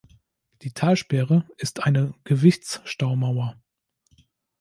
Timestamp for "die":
0.63-0.71